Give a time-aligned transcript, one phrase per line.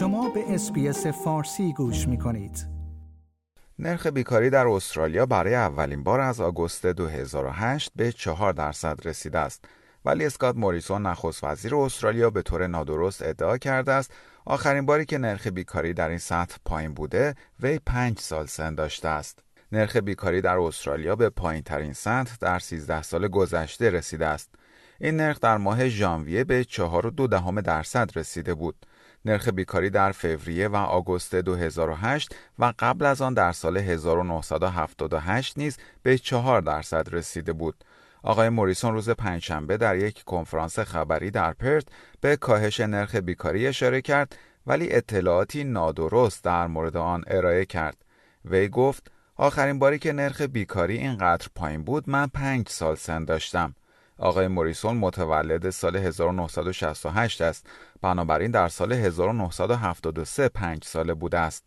[0.00, 2.66] شما به SBS فارسی گوش می کنید.
[3.78, 9.64] نرخ بیکاری در استرالیا برای اولین بار از آگوست 2008 به 4 درصد رسیده است.
[10.04, 14.12] ولی اسکات موریسون نخست وزیر استرالیا به طور نادرست ادعا کرده است
[14.44, 19.08] آخرین باری که نرخ بیکاری در این سطح پایین بوده وی پنج سال سن داشته
[19.08, 19.38] است.
[19.72, 24.54] نرخ بیکاری در استرالیا به پایین ترین سطح در 13 سال گذشته رسیده است.
[25.00, 28.86] این نرخ در ماه ژانویه به 4.2 دهم درصد رسیده بود.
[29.24, 35.78] نرخ بیکاری در فوریه و آگوست 2008 و قبل از آن در سال 1978 نیز
[36.02, 37.84] به 4 درصد رسیده بود.
[38.22, 41.84] آقای موریسون روز پنجشنبه در یک کنفرانس خبری در پرت
[42.20, 47.96] به کاهش نرخ بیکاری اشاره کرد ولی اطلاعاتی نادرست در مورد آن ارائه کرد.
[48.44, 53.74] وی گفت آخرین باری که نرخ بیکاری اینقدر پایین بود من پنج سال سن داشتم.
[54.20, 57.66] آقای موریسون متولد سال 1968 است.
[58.02, 61.64] بنابراین در سال 1973 پنج ساله بوده است.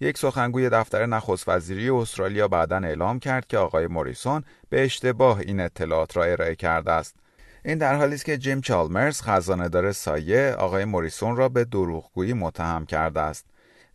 [0.00, 5.60] یک سخنگوی دفتر نخست وزیری استرالیا بعدا اعلام کرد که آقای موریسون به اشتباه این
[5.60, 7.14] اطلاعات را ارائه کرده است.
[7.64, 12.86] این در حالی است که جیم چالمرز خزانهدار سایه آقای موریسون را به دروغگویی متهم
[12.86, 13.46] کرده است.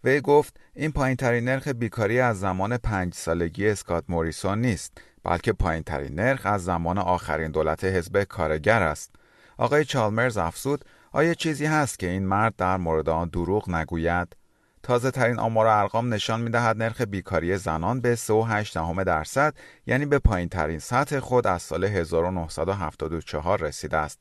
[0.03, 5.02] وی گفت این پایین ترین نرخ بیکاری از زمان پنج سالگی اسکات موریسون نیست.
[5.24, 9.16] بلکه پایین ترین نرخ از زمان آخرین دولت حزب کارگر است.
[9.58, 14.36] آقای چالمرز افزود آیا چیزی هست که این مرد در مورد آن دروغ نگوید؟
[14.84, 19.54] تازه ترین آمار و ارقام نشان می دهد نرخ بیکاری زنان به 3.8 درصد
[19.86, 24.20] یعنی به پایین ترین سطح خود از سال 1974 رسیده است.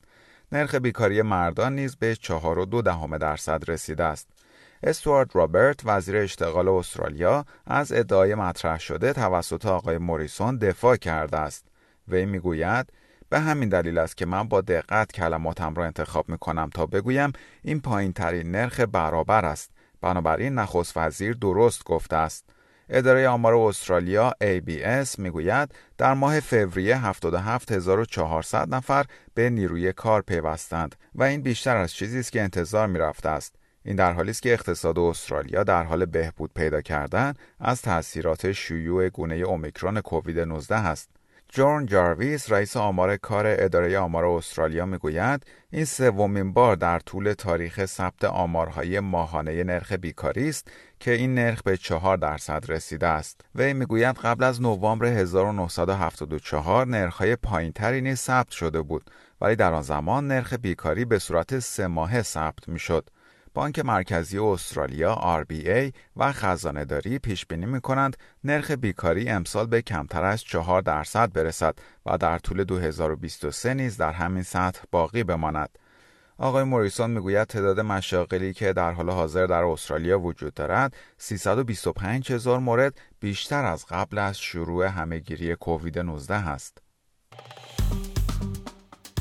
[0.51, 4.27] نرخ بیکاری مردان نیز به 4.2 درصد رسیده است.
[4.83, 11.67] استوارد رابرت وزیر اشتغال استرالیا از ادعای مطرح شده توسط آقای موریسون دفاع کرده است.
[12.07, 12.93] وی می‌گوید
[13.29, 17.31] به همین دلیل است که من با دقت کلماتم را انتخاب می کنم تا بگویم
[17.61, 19.71] این پایین ترین نرخ برابر است.
[20.01, 22.49] بنابراین نخست وزیر درست گفته است.
[22.89, 31.23] اداره آمار استرالیا ABS می‌گوید در ماه فوریه 77400 نفر به نیروی کار پیوستند و
[31.23, 33.60] این بیشتر از چیزی است که انتظار می رفته است.
[33.85, 39.09] این در حالی است که اقتصاد استرالیا در حال بهبود پیدا کردن از تاثیرات شیوع
[39.09, 41.09] گونه اومیکرون کووید 19 است.
[41.53, 47.85] جون جارویس رئیس آمار کار اداره آمار استرالیا می‌گوید این سومین بار در طول تاریخ
[47.85, 50.67] ثبت آمارهای ماهانه نرخ بیکاری است
[50.99, 53.41] که این نرخ به چهار درصد رسیده است.
[53.55, 59.11] وی می‌گوید قبل از نوامبر 1974 نرخهای پایینتری نیز ثبت شده بود
[59.41, 63.09] ولی در آن زمان نرخ بیکاری به صورت سه ماهه ثبت می‌شد.
[63.53, 69.81] بانک مرکزی استرالیا RBA و خزانه داری پیش بینی می کنند نرخ بیکاری امسال به
[69.81, 71.75] کمتر از 4 درصد برسد
[72.05, 75.69] و در طول 2023 نیز در همین سطح باقی بماند.
[76.37, 82.59] آقای موریسون می‌گوید تعداد مشاغلی که در حال حاضر در استرالیا وجود دارد 325 هزار
[82.59, 86.77] مورد بیشتر از قبل از شروع همهگیری کووید 19 است.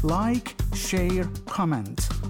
[0.05, 2.30] Like، share، comment.